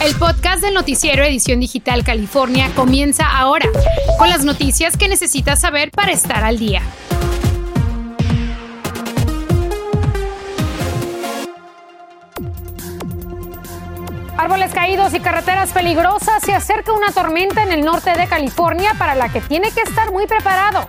[0.00, 3.68] El podcast del noticiero Edición Digital California comienza ahora,
[4.16, 6.82] con las noticias que necesitas saber para estar al día.
[14.36, 16.44] Árboles caídos y carreteras peligrosas.
[16.44, 20.12] Se acerca una tormenta en el norte de California para la que tiene que estar
[20.12, 20.88] muy preparado.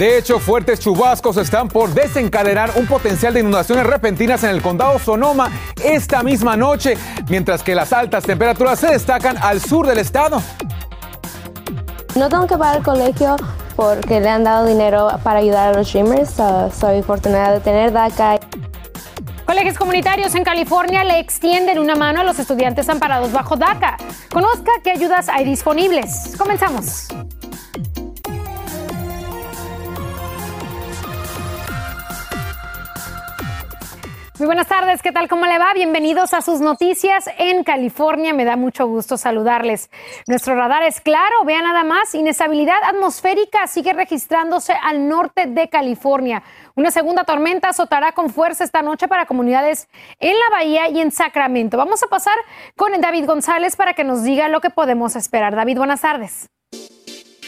[0.00, 4.98] De hecho, fuertes chubascos están por desencadenar un potencial de inundaciones repentinas en el condado
[4.98, 5.50] Sonoma
[5.84, 6.96] esta misma noche,
[7.28, 10.40] mientras que las altas temperaturas se destacan al sur del estado.
[12.14, 13.36] No tengo que pagar el colegio
[13.76, 16.30] porque le han dado dinero para ayudar a los Dreamers.
[16.80, 18.40] soy afortunada de tener DACA.
[19.44, 23.98] Colegios comunitarios en California le extienden una mano a los estudiantes amparados bajo DACA.
[24.32, 26.36] Conozca qué ayudas hay disponibles.
[26.38, 27.08] Comenzamos.
[34.40, 35.28] Muy buenas tardes, ¿qué tal?
[35.28, 35.74] ¿Cómo le va?
[35.74, 38.32] Bienvenidos a sus noticias en California.
[38.32, 39.90] Me da mucho gusto saludarles.
[40.26, 46.42] Nuestro radar es claro, vea nada más, inestabilidad atmosférica sigue registrándose al norte de California.
[46.74, 49.88] Una segunda tormenta azotará con fuerza esta noche para comunidades
[50.20, 51.76] en la Bahía y en Sacramento.
[51.76, 52.36] Vamos a pasar
[52.76, 55.54] con David González para que nos diga lo que podemos esperar.
[55.54, 56.48] David, buenas tardes.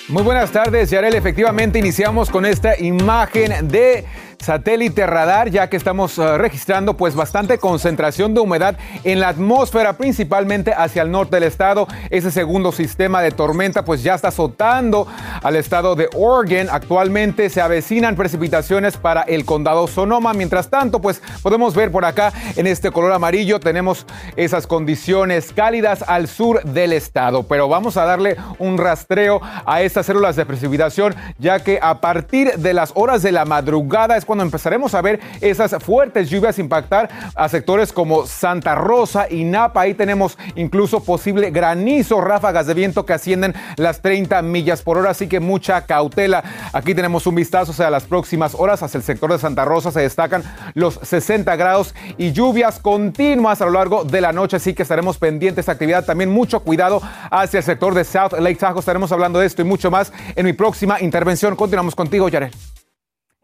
[0.08, 1.14] Muy buenas tardes, Yarel.
[1.14, 4.05] Efectivamente, iniciamos con esta imagen de
[4.43, 9.95] satélite radar, ya que estamos eh, registrando pues bastante concentración de humedad en la atmósfera,
[9.95, 11.87] principalmente hacia el norte del estado.
[12.11, 15.07] Ese segundo sistema de tormenta pues ya está azotando
[15.43, 16.69] al estado de Oregon.
[16.70, 20.33] Actualmente se avecinan precipitaciones para el condado Sonoma.
[20.35, 26.05] Mientras tanto, pues podemos ver por acá en este color amarillo tenemos esas condiciones cálidas
[26.07, 27.45] al sur del estado.
[27.45, 32.53] Pero vamos a darle un rastreo a estas células de precipitación, ya que a partir
[32.57, 37.11] de las horas de la madrugada es cuando empezaremos a ver esas fuertes lluvias impactar
[37.34, 39.83] a sectores como Santa Rosa y Napa.
[39.83, 45.11] Ahí tenemos incluso posible granizo, ráfagas de viento que ascienden las 30 millas por hora,
[45.11, 46.42] así que mucha cautela.
[46.73, 48.83] Aquí tenemos un vistazo hacia las próximas horas.
[48.83, 50.42] Hacia el sector de Santa Rosa se destacan
[50.73, 55.18] los 60 grados y lluvias continuas a lo largo de la noche, así que estaremos
[55.18, 56.07] pendientes de esta actividad.
[56.07, 58.80] También mucho cuidado hacia el sector de South Lake Tahoe.
[58.80, 61.55] Estaremos hablando de esto y mucho más en mi próxima intervención.
[61.55, 62.71] Continuamos contigo, Yarel.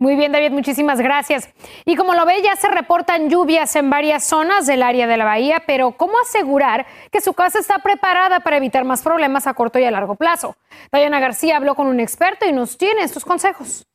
[0.01, 1.49] Muy bien, David, muchísimas gracias.
[1.85, 5.25] Y como lo ve, ya se reportan lluvias en varias zonas del área de la
[5.25, 9.81] bahía, pero ¿cómo asegurar que su casa está preparada para evitar más problemas a corto
[9.81, 10.55] y a largo plazo?
[10.93, 13.88] Dayana García habló con un experto y nos tiene estos consejos.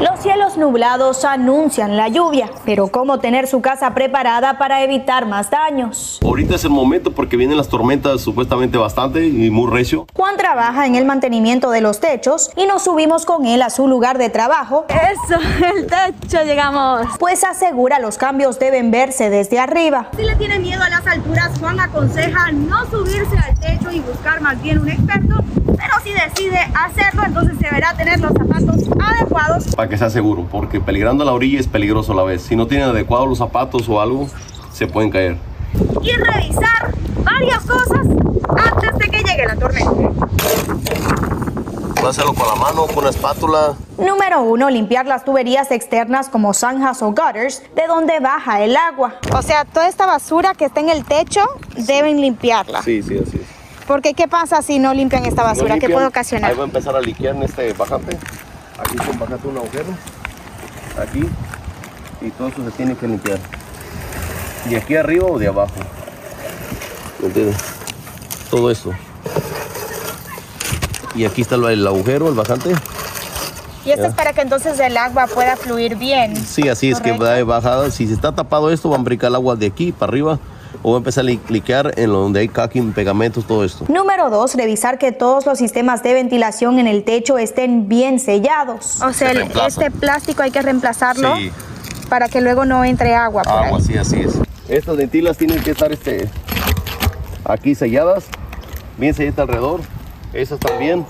[0.00, 5.50] Los cielos nublados anuncian la lluvia, pero ¿cómo tener su casa preparada para evitar más
[5.50, 6.20] daños?
[6.22, 10.06] Ahorita es el momento porque vienen las tormentas supuestamente bastante y muy recio.
[10.14, 13.88] Juan trabaja en el mantenimiento de los techos y nos subimos con él a su
[13.88, 14.84] lugar de trabajo.
[14.88, 15.40] Eso,
[15.74, 17.06] el techo llegamos.
[17.18, 20.08] Pues asegura los cambios deben verse desde arriba.
[20.14, 23.45] Si le tiene miedo a las alturas, Juan aconseja no subirse al techo y
[24.16, 29.64] buscar más bien un experto, pero si decide hacerlo, entonces deberá tener los zapatos adecuados
[29.88, 32.42] que sea seguro, porque peligrando a la orilla es peligroso a la vez.
[32.42, 34.26] Si no tienen adecuados los zapatos o algo,
[34.72, 35.36] se pueden caer.
[36.02, 38.06] Y revisar varias cosas
[38.56, 39.90] antes de que llegue la tormenta.
[41.94, 43.74] Puede hacerlo con la mano, con una espátula.
[43.98, 49.14] Número uno, limpiar las tuberías externas como zanjas o gutters de donde baja el agua.
[49.36, 51.42] O sea, toda esta basura que está en el techo
[51.76, 52.82] deben limpiarla.
[52.82, 53.55] Sí, sí, así es.
[53.86, 55.78] Porque ¿qué pasa si no limpian esta basura?
[55.78, 56.50] ¿Qué puede ocasionar?
[56.50, 58.18] Ahí va a empezar a liquear en este bajante.
[58.78, 59.86] Aquí bajate un agujero.
[61.00, 61.28] Aquí.
[62.20, 63.38] Y todo eso se tiene que limpiar.
[64.68, 65.74] ¿De aquí arriba o de abajo?
[67.20, 67.56] ¿Me entiendes?
[68.50, 68.90] Todo esto.
[71.14, 72.74] Y aquí está el agujero, el bajante.
[73.84, 76.34] Y esto es para que entonces el agua pueda fluir bien.
[76.36, 77.92] Sí, así es que va de bajada.
[77.92, 80.40] Si se está tapado esto, va a brincar el agua de aquí para arriba
[80.86, 83.84] o va a empezar a cliquear en donde hay caking, pegamentos, todo esto.
[83.88, 89.02] Número dos, revisar que todos los sistemas de ventilación en el techo estén bien sellados.
[89.02, 89.32] O sea,
[89.66, 91.34] este plástico hay que reemplazarlo
[92.08, 93.42] para que luego no entre agua.
[93.44, 94.38] agua, sí, así es.
[94.68, 96.30] Estas ventilas tienen que estar este,
[97.44, 98.26] aquí selladas,
[98.96, 99.80] bien selladas alrededor.
[100.32, 101.04] Esas también.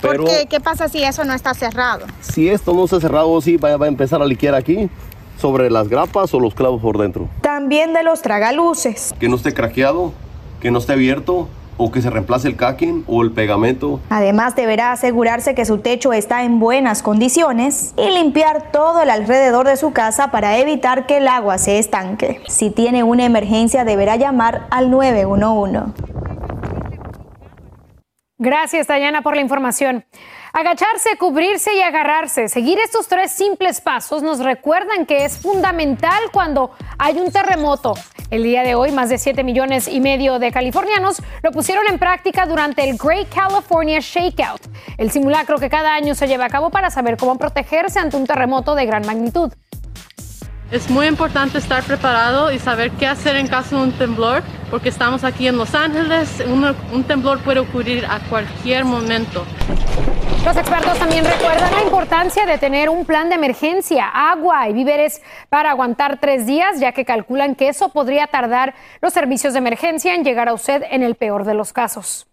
[0.00, 0.46] Pero, ¿Por qué?
[0.46, 2.06] ¿Qué pasa si eso no está cerrado?
[2.22, 4.88] Si esto no está cerrado, sí va, va a empezar a liquear aquí
[5.40, 7.28] sobre las grapas o los clavos por dentro.
[7.40, 9.14] También de los tragaluces.
[9.18, 10.12] Que no esté craqueado,
[10.60, 11.48] que no esté abierto
[11.82, 14.00] o que se reemplace el cacking o el pegamento.
[14.10, 19.66] Además deberá asegurarse que su techo está en buenas condiciones y limpiar todo el alrededor
[19.66, 22.42] de su casa para evitar que el agua se estanque.
[22.48, 26.02] Si tiene una emergencia deberá llamar al 911.
[28.36, 30.04] Gracias, Dayana, por la información.
[30.52, 32.48] Agacharse, cubrirse y agarrarse.
[32.48, 37.94] Seguir estos tres simples pasos nos recuerdan que es fundamental cuando hay un terremoto.
[38.30, 41.98] El día de hoy, más de 7 millones y medio de californianos lo pusieron en
[41.98, 44.60] práctica durante el Great California Shakeout,
[44.98, 48.26] el simulacro que cada año se lleva a cabo para saber cómo protegerse ante un
[48.26, 49.52] terremoto de gran magnitud.
[50.70, 54.88] Es muy importante estar preparado y saber qué hacer en caso de un temblor, porque
[54.88, 59.44] estamos aquí en Los Ángeles, un, un temblor puede ocurrir a cualquier momento.
[60.44, 65.20] Los expertos también recuerdan la importancia de tener un plan de emergencia, agua y víveres
[65.48, 70.14] para aguantar tres días, ya que calculan que eso podría tardar los servicios de emergencia
[70.14, 72.29] en llegar a usted en el peor de los casos.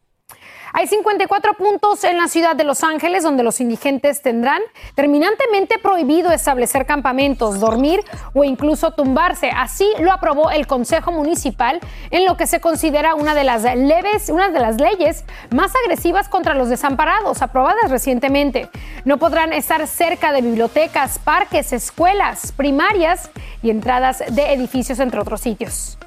[0.73, 4.61] Hay 54 puntos en la ciudad de Los Ángeles donde los indigentes tendrán
[4.95, 8.03] terminantemente prohibido establecer campamentos, dormir
[8.33, 9.49] o incluso tumbarse.
[9.49, 11.79] Así lo aprobó el Consejo Municipal
[12.11, 16.29] en lo que se considera una de las leves, una de las leyes más agresivas
[16.29, 18.69] contra los desamparados, aprobadas recientemente.
[19.05, 23.29] No podrán estar cerca de bibliotecas, parques, escuelas, primarias
[23.63, 25.97] y entradas de edificios, entre otros sitios.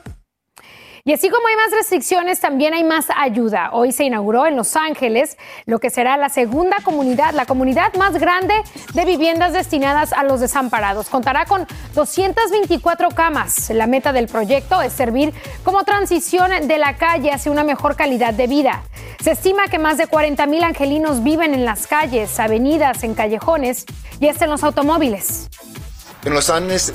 [1.04, 3.70] Y así como hay más restricciones, también hay más ayuda.
[3.72, 8.14] Hoy se inauguró en Los Ángeles lo que será la segunda comunidad, la comunidad más
[8.18, 8.54] grande
[8.92, 11.08] de viviendas destinadas a los desamparados.
[11.08, 13.70] Contará con 224 camas.
[13.70, 15.32] La meta del proyecto es servir
[15.64, 18.82] como transición de la calle hacia una mejor calidad de vida.
[19.22, 23.86] Se estima que más de 40 mil angelinos viven en las calles, avenidas, en callejones
[24.20, 25.48] y hasta en los automóviles.
[26.24, 26.92] En Los Ángeles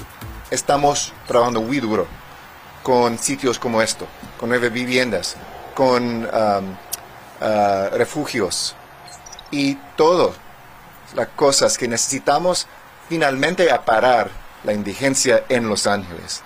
[0.52, 2.06] estamos trabajando muy duro
[2.86, 4.06] con sitios como esto,
[4.40, 5.36] con nueve viviendas,
[5.74, 6.26] con um,
[7.42, 8.76] uh, refugios
[9.50, 10.36] y todo
[11.16, 12.68] las cosas que necesitamos
[13.10, 14.30] finalmente a parar
[14.64, 16.44] la indigencia en Los Ángeles.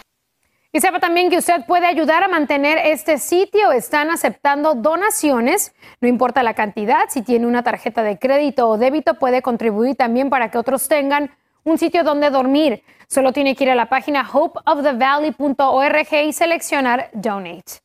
[0.71, 3.73] Y sepa también que usted puede ayudar a mantener este sitio.
[3.73, 7.09] Están aceptando donaciones, no importa la cantidad.
[7.09, 11.31] Si tiene una tarjeta de crédito o débito, puede contribuir también para que otros tengan
[11.69, 12.83] un sitio donde dormir.
[13.07, 17.81] Solo tiene que ir a la página hopeofthevalley.org y seleccionar Donate.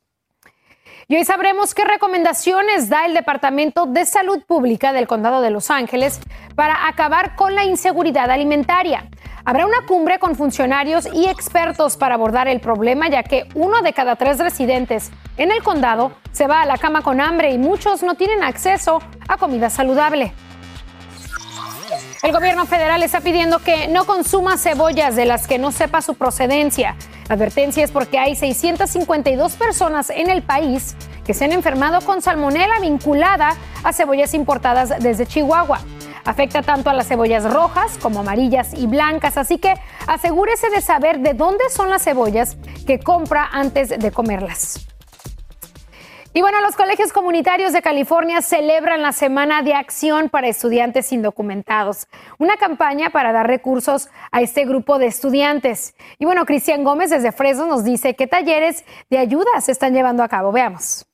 [1.07, 5.69] Y hoy sabremos qué recomendaciones da el Departamento de Salud Pública del Condado de Los
[5.69, 6.19] Ángeles
[6.55, 9.07] para acabar con la inseguridad alimentaria.
[9.45, 13.93] Habrá una cumbre con funcionarios y expertos para abordar el problema, ya que uno de
[13.93, 18.01] cada tres residentes en el condado se va a la cama con hambre y muchos
[18.01, 20.33] no tienen acceso a comida saludable.
[22.25, 26.15] El gobierno federal está pidiendo que no consuma cebollas de las que no sepa su
[26.15, 26.95] procedencia.
[27.29, 32.23] La advertencia es porque hay 652 personas en el país que se han enfermado con
[32.23, 35.81] salmonela vinculada a cebollas importadas desde Chihuahua.
[36.25, 39.75] Afecta tanto a las cebollas rojas como amarillas y blancas, así que
[40.07, 42.57] asegúrese de saber de dónde son las cebollas
[42.87, 44.94] que compra antes de comerlas.
[46.37, 52.07] Y bueno, los colegios comunitarios de California celebran la Semana de Acción para Estudiantes Indocumentados,
[52.39, 55.95] una campaña para dar recursos a este grupo de estudiantes.
[56.19, 60.23] Y bueno, Cristian Gómez desde Fresno nos dice qué talleres de ayuda se están llevando
[60.23, 60.51] a cabo.
[60.51, 61.05] Veamos.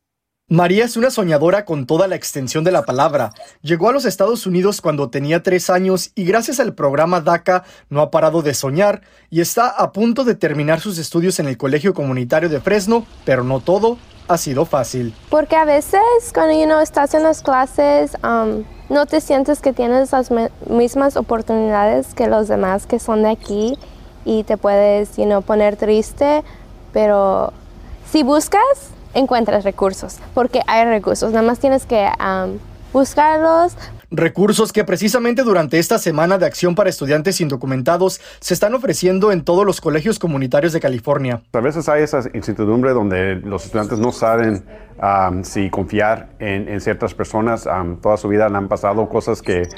[0.47, 3.31] María es una soñadora con toda la extensión de la palabra.
[3.61, 8.01] Llegó a los Estados Unidos cuando tenía tres años y gracias al programa DACA no
[8.01, 11.93] ha parado de soñar y está a punto de terminar sus estudios en el Colegio
[11.93, 13.99] Comunitario de Fresno, pero no todo
[14.31, 15.13] ha sido fácil.
[15.29, 16.01] Porque a veces
[16.33, 20.29] cuando uno estás en las clases um, no te sientes que tienes las
[20.67, 23.77] mismas oportunidades que los demás que son de aquí
[24.25, 26.43] y te puedes you poner triste,
[26.93, 27.53] pero
[28.11, 28.61] si buscas,
[29.13, 32.59] encuentras recursos, porque hay recursos, nada más tienes que um,
[32.93, 33.73] buscarlos,
[34.13, 39.45] Recursos que precisamente durante esta semana de acción para estudiantes indocumentados se están ofreciendo en
[39.45, 41.43] todos los colegios comunitarios de California.
[41.53, 44.65] A veces hay esa incertidumbre donde los estudiantes no saben
[45.43, 47.69] si confiar en, ciertas personas.
[48.01, 49.69] toda su vida le han pasado cosas que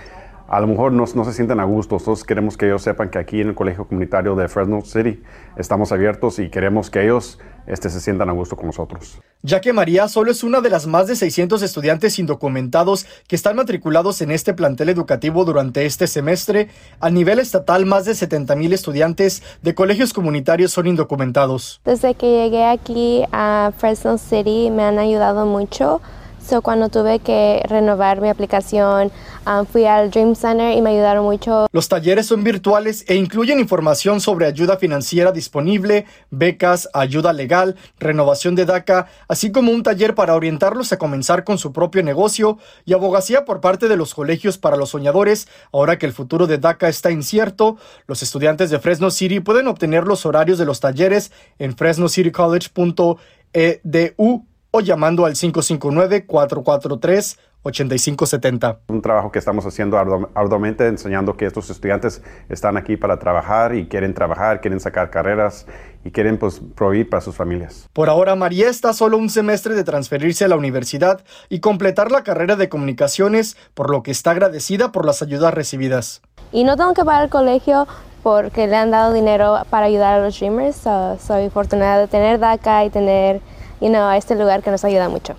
[0.47, 1.95] a lo mejor no, no, se sienten a gusto.
[1.95, 5.21] Nosotros queremos que ellos sepan que aquí en el Colegio Comunitario de Fresno City
[5.57, 9.19] estamos abiertos y queremos que ellos este, se sientan a gusto con nosotros.
[9.41, 13.55] Ya que María solo es una de las más de 600 estudiantes indocumentados que están
[13.55, 18.73] matriculados en este plantel educativo durante este semestre, a nivel estatal más de 70 mil
[18.73, 21.81] estudiantes de colegios comunitarios son indocumentados.
[21.85, 26.01] Desde que llegué aquí a Fresno City me han ayudado mucho
[26.45, 29.13] So, cuando tuve que renovar mi aplicación,
[29.47, 31.67] um, fui al Dream Center y me ayudaron mucho.
[31.71, 38.55] Los talleres son virtuales e incluyen información sobre ayuda financiera disponible, becas, ayuda legal, renovación
[38.55, 42.91] de DACA, así como un taller para orientarlos a comenzar con su propio negocio y
[42.93, 45.47] abogacía por parte de los colegios para los soñadores.
[45.71, 50.03] Ahora que el futuro de DACA está incierto, los estudiantes de Fresno City pueden obtener
[50.03, 58.79] los horarios de los talleres en fresnocitycollege.edu o llamando al 559-443 8570.
[58.87, 63.87] Un trabajo que estamos haciendo arduamente, enseñando que estos estudiantes están aquí para trabajar y
[63.87, 65.67] quieren trabajar, quieren sacar carreras
[66.03, 67.87] y quieren pues, proveer para sus familias.
[67.93, 72.23] Por ahora, María está solo un semestre de transferirse a la universidad y completar la
[72.23, 76.21] carrera de comunicaciones, por lo que está agradecida por las ayudas recibidas.
[76.51, 77.87] Y no tengo que pagar el colegio
[78.23, 80.81] porque le han dado dinero para ayudar a los Dreamers.
[81.21, 83.41] soy afortunada de tener DACA y tener
[83.83, 85.35] you know, este lugar que nos ayuda mucho.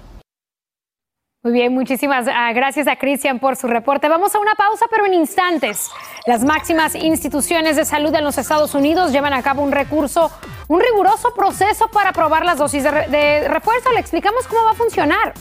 [1.42, 4.08] Muy bien, muchísimas ah, gracias a Cristian por su reporte.
[4.08, 5.90] Vamos a una pausa, pero en instantes.
[6.26, 10.30] Las máximas instituciones de salud en los Estados Unidos llevan a cabo un recurso,
[10.68, 13.92] un riguroso proceso para aprobar las dosis de, refuerzo.
[13.92, 15.34] Le explicamos cómo va a funcionar.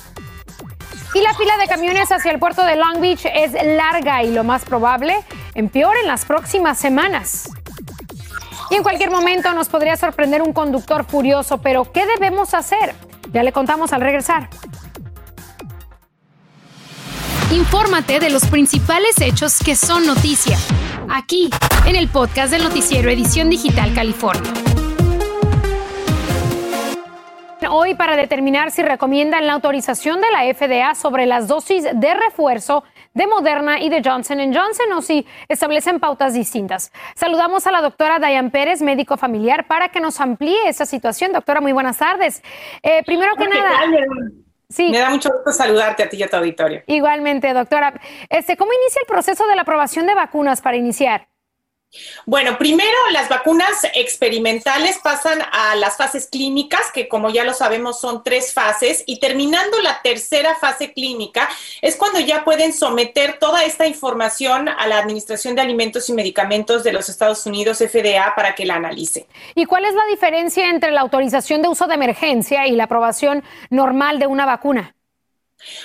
[1.14, 4.44] Y la fila de camiones hacia el puerto de Long Beach es larga y lo
[4.44, 5.16] más probable
[5.56, 7.50] empeore en las próximas semanas.
[8.74, 12.96] Y en cualquier momento nos podría sorprender un conductor furioso, pero ¿qué debemos hacer?
[13.32, 14.50] Ya le contamos al regresar.
[17.52, 20.58] Infórmate de los principales hechos que son noticia,
[21.08, 21.52] aquí
[21.86, 24.52] en el podcast del noticiero Edición Digital California.
[27.70, 32.84] Hoy para determinar si recomiendan la autorización de la FDA sobre las dosis de refuerzo
[33.14, 36.92] de Moderna y de Johnson Johnson o si establecen pautas distintas.
[37.16, 41.34] Saludamos a la doctora Dayan Pérez, médico familiar, para que nos amplíe esa situación.
[41.34, 42.44] Doctora, muy buenas tardes.
[42.82, 43.70] Eh, primero que nada...
[44.78, 46.82] Me da mucho gusto saludarte a ti y a tu auditorio.
[46.88, 47.94] Igualmente, doctora.
[48.30, 51.28] Este, ¿Cómo inicia el proceso de la aprobación de vacunas para iniciar?
[52.26, 58.00] Bueno, primero las vacunas experimentales pasan a las fases clínicas, que como ya lo sabemos
[58.00, 61.50] son tres fases, y terminando la tercera fase clínica
[61.82, 66.84] es cuando ya pueden someter toda esta información a la Administración de Alimentos y Medicamentos
[66.84, 69.28] de los Estados Unidos, FDA, para que la analice.
[69.56, 73.44] ¿Y cuál es la diferencia entre la autorización de uso de emergencia y la aprobación
[73.70, 74.96] normal de una vacuna?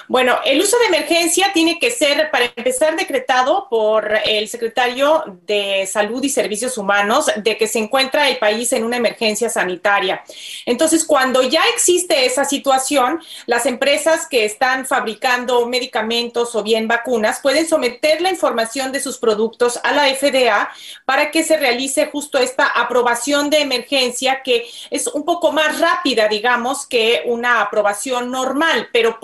[0.08, 5.86] Bueno, el uso de emergencia tiene que ser, para empezar, decretado por el secretario de
[5.86, 10.24] Salud y Servicios Humanos de que se encuentra el país en una emergencia sanitaria.
[10.66, 17.40] Entonces, cuando ya existe esa situación, las empresas que están fabricando medicamentos o bien vacunas
[17.40, 20.70] pueden someter la información de sus productos a la FDA
[21.04, 26.28] para que se realice justo esta aprobación de emergencia que es un poco más rápida,
[26.28, 29.18] digamos, que una aprobación normal, pero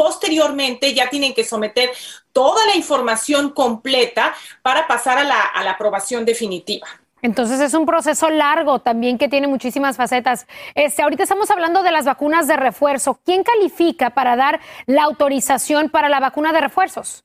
[0.44, 1.90] posterior ya tienen que someter
[2.32, 6.86] toda la información completa para pasar a la, aprobación definitiva.
[7.22, 10.46] Entonces es un proceso largo también que tiene muchísimas facetas.
[10.74, 13.18] Este, ahorita estamos hablando de las vacunas de refuerzo.
[13.24, 17.24] ¿Quién califica para dar la autorización para la vacuna de refuerzos?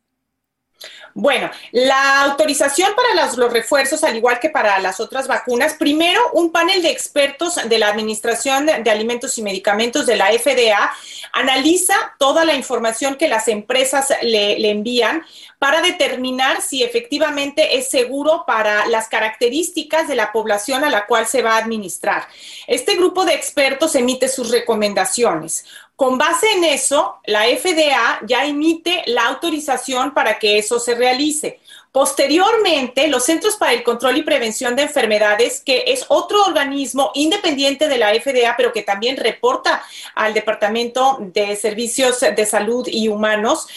[1.13, 6.51] Bueno, la autorización para los, refuerzos, al igual que para las otras vacunas, primero un
[6.51, 10.91] panel de expertos de la Administración de Alimentos y Medicamentos de la FDA
[11.33, 15.23] analiza toda la información que las empresas le envían
[15.59, 21.27] para determinar si efectivamente es seguro para las características de la población a la cual
[21.27, 22.27] se va a administrar.
[22.65, 25.65] Este grupo de expertos emite sus recomendaciones.
[25.99, 31.59] Con base en eso, la FDA ya emite la autorización para que eso se realice.
[31.91, 37.87] Posteriormente, los Centros para el Control y Prevención de Enfermedades, que es otro organismo independiente
[37.87, 43.67] de la FDA, pero que también reporta al Departamento de Servicios de Salud y Humanos,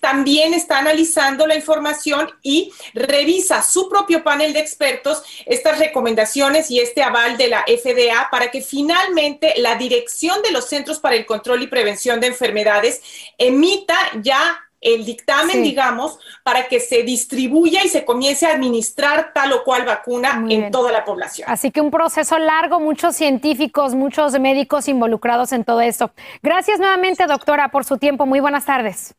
[0.00, 6.80] también está analizando la información y revisa su propio panel de expertos estas recomendaciones y
[6.80, 11.24] este aval de la FDA para que finalmente la dirección de los Centros para el
[11.24, 13.00] Control y Prevención de Enfermedades
[13.38, 19.52] emita ya el dictamen, digamos, para que se distribuya y se comience a administrar tal
[19.52, 21.48] o cual vacuna en toda la población.
[21.50, 26.10] Así que un proceso largo, muchos científicos, muchos médicos involucrados en todo esto.
[26.42, 28.26] Gracias nuevamente, doctora, por su tiempo.
[28.26, 29.14] Muy buenas tardes.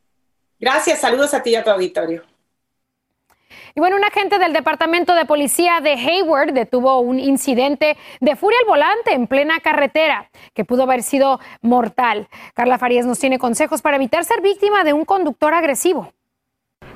[0.59, 2.23] Gracias, saludos a ti y a tu auditorio.
[3.77, 8.57] Y bueno, un agente del Departamento de Policía de Hayward detuvo un incidente de furia
[8.61, 12.27] al volante en plena carretera que pudo haber sido mortal.
[12.55, 16.11] Carla Farías nos tiene consejos para evitar ser víctima de un conductor agresivo.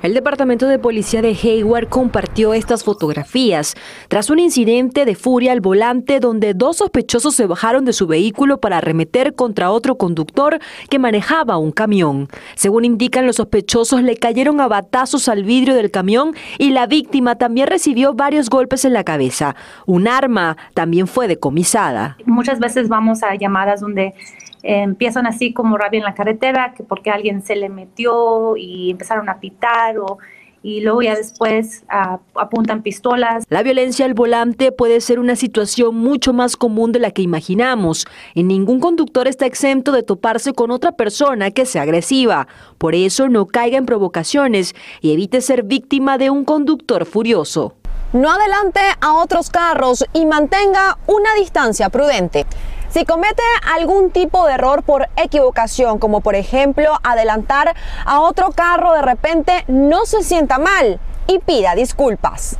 [0.02, 3.76] El Departamento de Policía de Hayward compartió estas fotografías
[4.08, 8.58] tras un incidente de furia al volante donde dos sospechosos se bajaron de su vehículo
[8.58, 10.58] para arremeter contra otro conductor
[10.90, 12.26] que manejaba un camión.
[12.56, 17.36] Según indican, los sospechosos le cayeron a batazos al vidrio del camión y la víctima
[17.36, 19.54] también recibió varios golpes en la cabeza.
[19.86, 22.16] Un arma también fue decomisada.
[22.26, 24.14] Muchas veces vamos a llamadas donde
[24.62, 29.28] empiezan así como rabia en la carretera, que porque alguien se le metió y empezaron
[29.28, 30.18] a pitar o
[30.62, 33.44] y luego ya después ah, apuntan pistolas.
[33.48, 38.06] La violencia al volante puede ser una situación mucho más común de la que imaginamos.
[38.34, 42.46] Y ningún conductor está exento de toparse con otra persona que sea agresiva.
[42.78, 47.74] Por eso no caiga en provocaciones y evite ser víctima de un conductor furioso.
[48.12, 52.46] No adelante a otros carros y mantenga una distancia prudente.
[52.92, 53.42] Si comete
[53.74, 59.64] algún tipo de error por equivocación, como por ejemplo adelantar a otro carro de repente,
[59.66, 62.58] no se sienta mal y pida disculpas.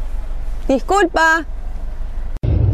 [0.66, 1.44] Disculpa.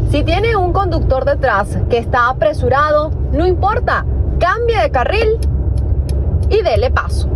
[0.09, 4.05] Si tiene un conductor detrás que está apresurado, no importa,
[4.39, 5.27] cambie de carril
[6.49, 7.27] y dele paso.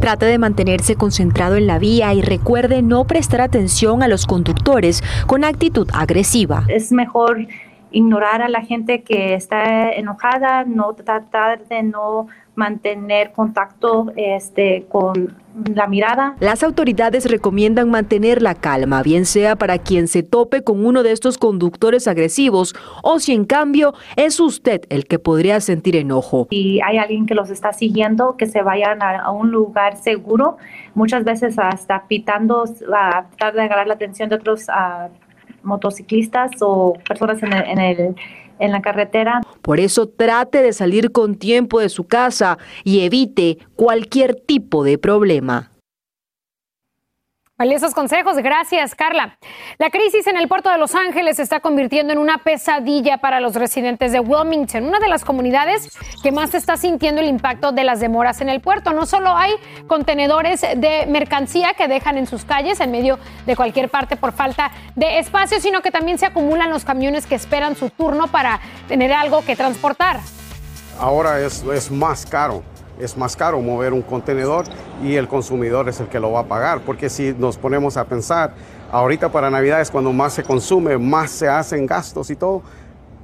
[0.00, 5.04] Trate de mantenerse concentrado en la vía y recuerde no prestar atención a los conductores
[5.26, 6.64] con actitud agresiva.
[6.68, 7.46] Es mejor
[7.90, 15.34] ignorar a la gente que está enojada, no tratar de no mantener contacto este, con
[15.74, 16.36] la mirada.
[16.40, 21.12] Las autoridades recomiendan mantener la calma, bien sea para quien se tope con uno de
[21.12, 26.48] estos conductores agresivos o si en cambio es usted el que podría sentir enojo.
[26.50, 30.58] Si hay alguien que los está siguiendo, que se vayan a, un lugar seguro,
[30.94, 34.66] muchas veces hasta pitando, a tratar de agarrar la atención de otros
[35.62, 38.14] motociclistas o personas en, el,
[38.58, 39.40] en la carretera.
[39.62, 44.98] Por eso trate de salir con tiempo de su casa y evite cualquier tipo de
[44.98, 45.69] problema.
[47.60, 49.36] Valiosos consejos, gracias Carla.
[49.76, 53.38] La crisis en el puerto de Los Ángeles se está convirtiendo en una pesadilla para
[53.38, 55.90] los residentes de Wilmington, una de las comunidades
[56.22, 58.94] que más está sintiendo el impacto de las demoras en el puerto.
[58.94, 59.52] No solo hay
[59.88, 64.70] contenedores de mercancía que dejan en sus calles en medio de cualquier parte por falta
[64.96, 69.12] de espacio, sino que también se acumulan los camiones que esperan su turno para tener
[69.12, 70.20] algo que transportar.
[70.98, 72.62] Ahora es, es más caro
[73.00, 74.66] es más caro mover un contenedor
[75.02, 76.80] y el consumidor es el que lo va a pagar.
[76.80, 78.54] Porque si nos ponemos a pensar,
[78.92, 82.62] ahorita para Navidad es cuando más se consume, más se hacen gastos y todo,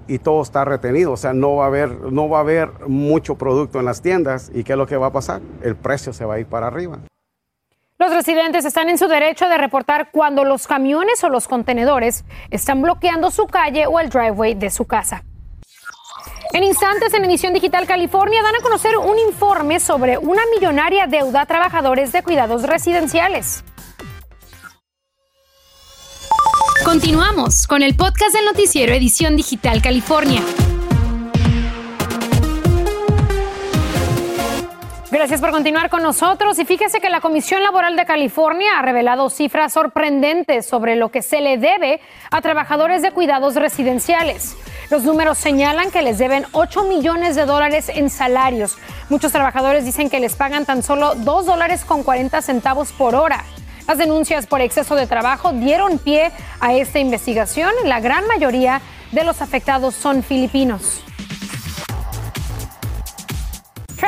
[0.09, 1.13] y todo está retenido.
[1.13, 4.51] O sea, no va a haber, no va a haber mucho producto en las tiendas.
[4.55, 5.41] ¿Y qué es lo que va a pasar?
[5.63, 6.99] El precio se va a ir para arriba.
[7.99, 12.83] Los residentes están en su derecho de reportar cuando los camiones o los contenedores están
[12.83, 15.25] bloqueando su calle o el driveway de su casa.
[16.53, 21.43] En instantes, en Emisión Digital California, dan a conocer un informe sobre una millonaria deuda
[21.43, 23.65] a trabajadores de cuidados residenciales.
[26.85, 30.43] Continuamos con el podcast del noticiero Edición Digital California.
[35.17, 39.31] Gracias por continuar con nosotros y fíjese que la Comisión Laboral de California ha revelado
[39.31, 44.59] cifras sorprendentes sobre lo que se le debe a trabajadores de cuidados residenciales.
[44.91, 48.77] Los números señalan que les deben 8 millones de dólares en salarios.
[49.09, 53.43] Muchos trabajadores dicen que les pagan tan solo 2 dólares con 40 centavos por hora.
[53.89, 57.73] Las denuncias por exceso de trabajo dieron pie a esta investigación.
[57.87, 61.03] La gran mayoría de los afectados son filipinos.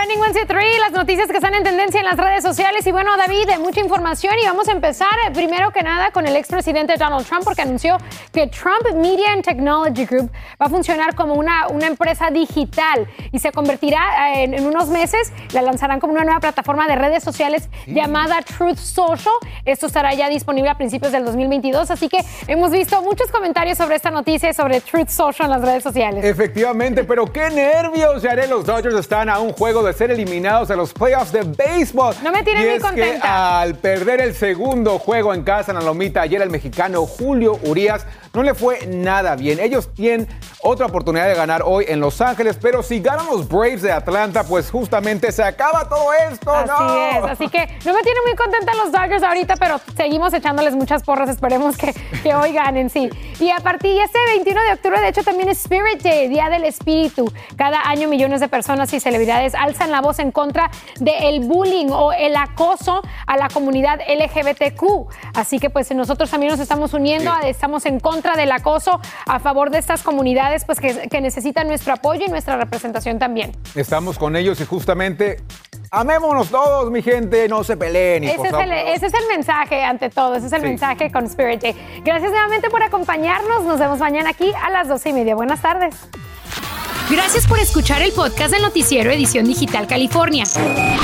[0.08, 2.86] Trending Wednesday 3, las noticias que están en tendencia en las redes sociales.
[2.86, 6.34] Y bueno, David, mucha información y vamos a empezar eh, primero que nada con el
[6.34, 7.98] expresidente Donald Trump porque anunció
[8.32, 13.38] que Trump Media and Technology Group va a funcionar como una, una empresa digital y
[13.38, 17.68] se convertirá eh, en, unos meses, la lanzarán como una nueva plataforma de redes sociales
[17.86, 19.34] llamada Truth Social.
[19.66, 23.96] Esto estará ya disponible a principios del 2022, así que hemos visto muchos comentarios sobre
[23.96, 26.24] esta noticia y sobre Truth Social en las redes sociales.
[26.24, 30.76] Efectivamente, pero qué nervios, ya Los Dodgers están a un juego de ser eliminados de
[30.76, 32.14] los playoffs de béisbol.
[32.22, 33.20] No me tiene y muy es contenta.
[33.20, 37.58] Que al perder el segundo juego en casa en la Lomita ayer el mexicano Julio
[37.64, 39.60] Urias no le fue nada bien.
[39.60, 40.28] Ellos tienen
[40.62, 44.44] otra oportunidad de ganar hoy en Los Ángeles, pero si ganan los Braves de Atlanta,
[44.44, 46.50] pues justamente se acaba todo esto.
[46.50, 50.74] Así es, así que no me tiene muy contenta los Dodgers ahorita, pero seguimos echándoles
[50.74, 53.08] muchas porras, esperemos que, que hoy ganen, sí.
[53.40, 56.48] Y a partir de este 21 de octubre, de hecho, también es Spirit Day, Día
[56.48, 57.32] del Espíritu.
[57.56, 62.12] Cada año millones de personas y celebridades alzan la voz en contra del bullying o
[62.12, 65.08] el acoso a la comunidad LGBTQ.
[65.34, 69.70] Así que pues nosotros también nos estamos uniendo, estamos en contra del acoso, a favor
[69.70, 73.52] de estas comunidades pues que, que necesitan nuestro apoyo y nuestra representación también.
[73.74, 75.38] Estamos con ellos y justamente
[75.90, 78.24] Amémonos todos, mi gente, no se peleen.
[78.24, 81.62] ese, es el, ese, es el, mensaje ante todo, ese es el mensaje con Spirit
[81.62, 82.00] Day.
[82.04, 83.64] Gracias nuevamente por acompañarnos.
[83.64, 85.34] Nos vemos mañana aquí a las doce y media.
[85.34, 85.94] Buenas tardes.
[87.10, 90.44] Gracias por escuchar el podcast del noticiero Edición Digital California.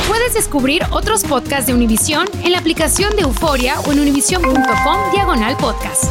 [0.06, 5.56] Puedes descubrir otros podcasts de Univision en la aplicación de Euforia o en univision.com diagonal
[5.56, 6.04] podcast.